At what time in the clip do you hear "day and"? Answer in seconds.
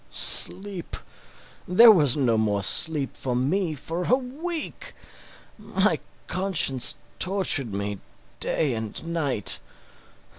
8.39-8.99